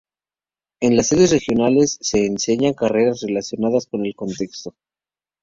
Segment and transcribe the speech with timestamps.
[0.81, 4.73] En las sedes regionales se enseñan carreras relacionadas con el contexto.